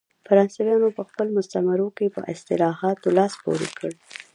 [0.27, 3.91] فرانسویانو په خپلو مستعمرو کې په اصلاحاتو لاس پورې کړ.